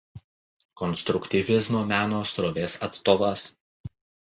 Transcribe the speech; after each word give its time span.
Konstruktyvizmo 0.81 1.83
meno 1.93 2.23
srovės 2.33 2.77
atstovas. 2.91 3.47